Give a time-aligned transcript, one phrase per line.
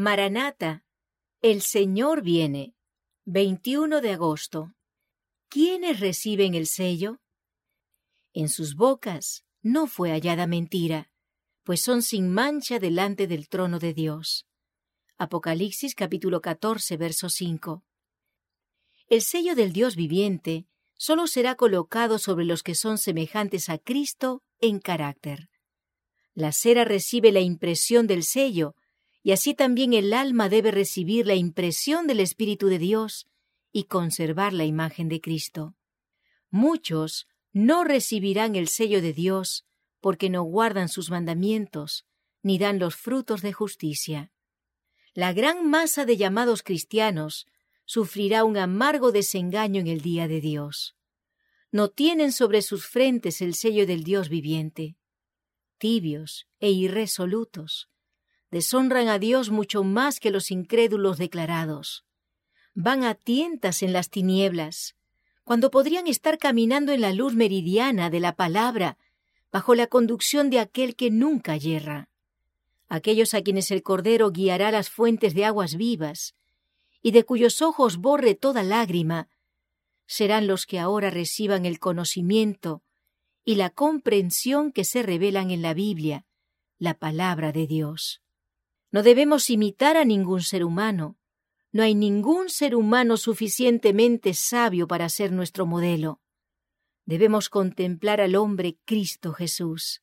[0.00, 0.84] Maranata,
[1.42, 2.76] el Señor viene.
[3.24, 4.72] 21 de agosto.
[5.48, 7.20] ¿Quiénes reciben el sello?
[8.32, 11.10] En sus bocas no fue hallada mentira,
[11.64, 14.46] pues son sin mancha delante del trono de Dios.
[15.16, 17.84] Apocalipsis capítulo 14, verso 5.
[19.08, 24.44] El sello del Dios viviente solo será colocado sobre los que son semejantes a Cristo
[24.60, 25.50] en carácter.
[26.34, 28.76] La cera recibe la impresión del sello,
[29.22, 33.26] y así también el alma debe recibir la impresión del Espíritu de Dios
[33.72, 35.76] y conservar la imagen de Cristo.
[36.50, 39.66] Muchos no recibirán el sello de Dios
[40.00, 42.06] porque no guardan sus mandamientos,
[42.42, 44.32] ni dan los frutos de justicia.
[45.12, 47.46] La gran masa de llamados cristianos
[47.84, 50.94] sufrirá un amargo desengaño en el día de Dios.
[51.72, 54.98] No tienen sobre sus frentes el sello del Dios viviente
[55.78, 57.88] tibios e irresolutos.
[58.50, 62.04] Deshonran a Dios mucho más que los incrédulos declarados.
[62.74, 64.94] Van a tientas en las tinieblas,
[65.44, 68.96] cuando podrían estar caminando en la luz meridiana de la palabra,
[69.50, 72.08] bajo la conducción de aquel que nunca yerra.
[72.88, 76.34] Aquellos a quienes el Cordero guiará las fuentes de aguas vivas,
[77.02, 79.28] y de cuyos ojos borre toda lágrima,
[80.06, 82.82] serán los que ahora reciban el conocimiento
[83.44, 86.24] y la comprensión que se revelan en la Biblia,
[86.78, 88.22] la palabra de Dios.
[88.90, 91.18] No debemos imitar a ningún ser humano.
[91.72, 96.20] No hay ningún ser humano suficientemente sabio para ser nuestro modelo.
[97.04, 100.02] Debemos contemplar al hombre Cristo Jesús,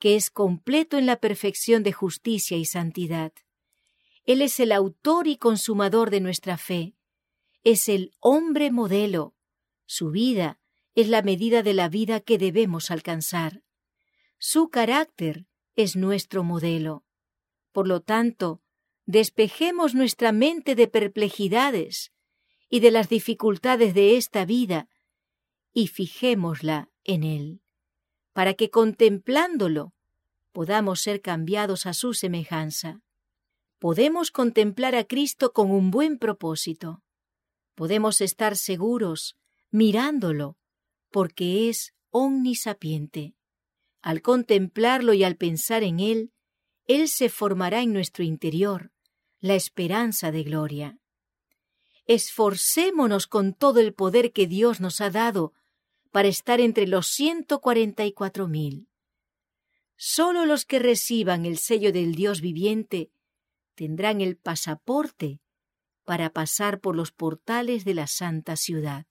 [0.00, 3.32] que es completo en la perfección de justicia y santidad.
[4.24, 6.94] Él es el autor y consumador de nuestra fe.
[7.62, 9.34] Es el hombre modelo.
[9.86, 10.58] Su vida
[10.96, 13.62] es la medida de la vida que debemos alcanzar.
[14.38, 17.05] Su carácter es nuestro modelo.
[17.76, 18.62] Por lo tanto,
[19.04, 22.10] despejemos nuestra mente de perplejidades
[22.70, 24.88] y de las dificultades de esta vida
[25.74, 27.60] y fijémosla en Él,
[28.32, 29.92] para que contemplándolo
[30.52, 33.02] podamos ser cambiados a su semejanza.
[33.78, 37.02] Podemos contemplar a Cristo con un buen propósito.
[37.74, 39.36] Podemos estar seguros,
[39.70, 40.56] mirándolo,
[41.10, 43.34] porque es omnisapiente.
[44.00, 46.32] Al contemplarlo y al pensar en él,
[46.86, 48.92] él se formará en nuestro interior
[49.40, 50.98] la esperanza de gloria.
[52.06, 55.52] Esforcémonos con todo el poder que Dios nos ha dado
[56.10, 58.88] para estar entre los ciento cuarenta y cuatro mil.
[59.96, 63.10] Solo los que reciban el sello del Dios viviente
[63.74, 65.40] tendrán el pasaporte
[66.04, 69.06] para pasar por los portales de la santa ciudad.